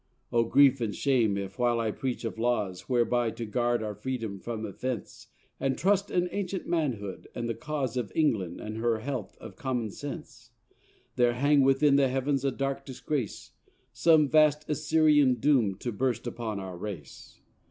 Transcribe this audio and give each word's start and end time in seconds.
O 0.31 0.43
Grief 0.45 0.81
and 0.81 0.95
Shame 0.95 1.37
if 1.37 1.59
while 1.59 1.79
I 1.79 1.91
preach 1.91 2.25
of 2.25 2.39
laws 2.39 2.89
Whereby 2.89 3.29
to 3.29 3.45
guard 3.45 3.83
our 3.83 3.93
Freedom 3.93 4.39
from 4.39 4.65
offence 4.65 5.27
And 5.59 5.77
trust 5.77 6.09
an 6.09 6.27
ancient 6.31 6.65
manhood 6.65 7.27
and 7.35 7.47
the 7.47 7.53
cause 7.53 7.95
Of 7.97 8.11
England 8.15 8.59
and 8.59 8.77
her 8.77 8.97
health 9.01 9.37
of 9.39 9.55
commonsense 9.55 10.49
There 11.17 11.33
hang 11.33 11.61
within 11.61 11.97
the 11.97 12.07
heavens 12.07 12.43
a 12.43 12.49
dark 12.49 12.83
disgrace, 12.83 13.51
Some 13.93 14.27
vast 14.27 14.67
Assyrian 14.67 15.35
doom 15.35 15.75
to 15.75 15.91
burst 15.91 16.25
upon 16.25 16.59
our 16.59 16.75
race. 16.79 17.39